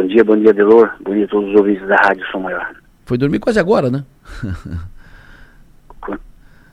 [0.00, 0.90] bom dia, bom dia, Delor.
[1.00, 2.74] Bom dia a todos os ouvintes da Rádio Som Maior.
[3.04, 4.02] Foi dormir quase agora, né?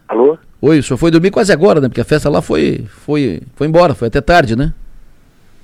[0.07, 0.37] Alô?
[0.61, 1.89] Oi, o senhor foi dormir quase agora, né?
[1.89, 4.73] Porque a festa lá foi, foi, foi embora, foi até tarde, né?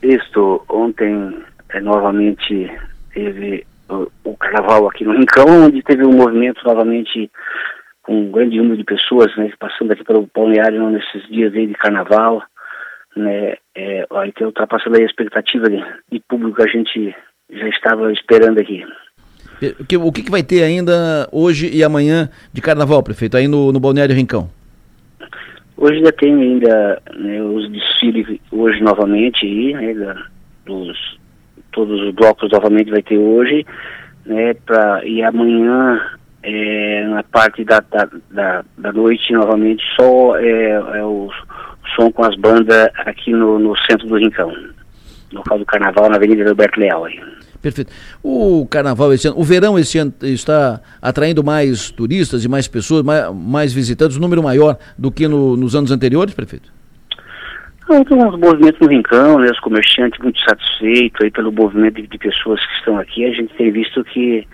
[0.01, 2.69] Isso, ontem é, novamente
[3.13, 7.31] teve o, o, carnaval aqui no Rincão, onde teve um movimento novamente
[8.01, 9.49] com um grande número de pessoas, né?
[9.57, 12.43] Passando aqui pelo balneário nesses dias aí de carnaval,
[13.15, 13.55] né?
[13.73, 17.15] É, então está passando aí a expectativa de, de público que a gente
[17.53, 18.83] já estava esperando aqui.
[19.97, 24.15] O que, vai ter ainda hoje e amanhã de carnaval, prefeito, aí no, no Balneário
[24.15, 24.49] Rincão?
[25.77, 30.25] Hoje ainda tem ainda né, os desfiles hoje novamente aí, né, da,
[30.65, 31.17] dos,
[31.71, 33.65] todos os blocos novamente vai ter hoje,
[34.25, 35.99] né, pra, e amanhã
[36.43, 41.31] é, na parte da, da, da, da, noite novamente só é, é o, o,
[41.95, 44.51] som com as bandas aqui no, no centro do Rincão,
[45.31, 47.19] no local do carnaval na Avenida Roberto Leal aí.
[47.63, 47.93] Perfeito.
[48.21, 53.03] O carnaval esse ano, o verão esse ano está atraindo mais turistas e mais pessoas,
[53.03, 56.69] mais, mais visitantes, um número maior do que no, nos anos anteriores, prefeito?
[57.87, 62.07] Não, tem uns movimentos no Rincão, né, os comerciantes muito satisfeitos aí pelo movimento de,
[62.07, 63.23] de pessoas que estão aqui.
[63.25, 64.45] A gente tem visto que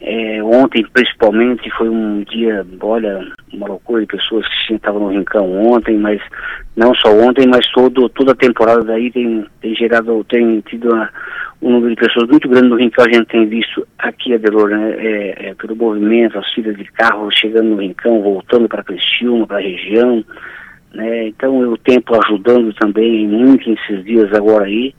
[0.00, 5.50] é, ontem, principalmente, foi um dia, olha, uma loucura de pessoas que estavam no Rincão
[5.66, 6.20] ontem, mas
[6.76, 11.10] não só ontem, mas todo, toda a temporada daí tem, tem gerado, tem tido uma,
[11.64, 13.06] um número de pessoas muito grande no Rincão.
[13.06, 17.34] A gente tem visto aqui, Adelor, né, é, é, pelo movimento, as filas de carros
[17.34, 20.22] chegando no Rincão, voltando para Criciúma, para a região,
[20.92, 24.94] né, então o tempo ajudando também muito nesses dias agora aí.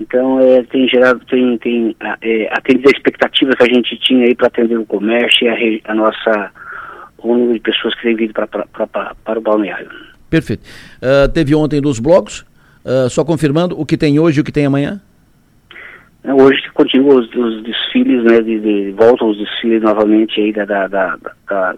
[0.00, 4.34] Então, é, tem gerado, tem, tem é, atendido a expectativa que a gente tinha aí
[4.34, 6.50] para atender o comércio e a, a, nossa,
[7.18, 9.88] o número de pessoas que têm vindo para o balneário.
[10.28, 10.64] Perfeito.
[11.00, 12.44] Uh, teve ontem dos blocos,
[12.84, 15.00] uh, só confirmando o que tem hoje e o que tem amanhã?
[16.24, 20.86] Hoje continua os, os desfiles, né, de, de, voltam os desfiles novamente aí da, da,
[20.88, 21.76] da das,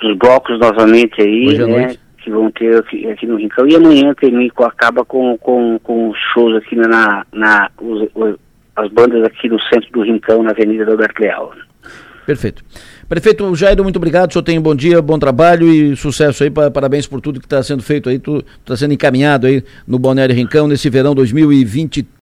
[0.00, 1.96] dos blocos novamente aí, hoje né?
[2.18, 3.66] que vão ter aqui, aqui, no Rincão.
[3.68, 8.36] E amanhã termina, acaba com, com, com shows aqui na, na os, os,
[8.76, 11.52] as bandas aqui no centro do Rincão, na Avenida do Alberto Leal.
[12.26, 12.64] Perfeito.
[13.08, 14.30] Prefeito Jairo, muito obrigado.
[14.30, 16.50] O senhor tem um bom dia, bom trabalho e sucesso aí.
[16.50, 20.66] Parabéns por tudo que está sendo feito aí, está sendo encaminhado aí no Balneário Rincão
[20.66, 22.06] nesse verão 2023.